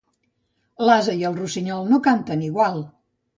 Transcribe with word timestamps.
L'ase 0.87 1.15
i 1.19 1.27
el 1.29 1.37
rossinyol 1.41 1.85
no 1.93 2.01
canten 2.09 2.43
igual. 2.49 2.83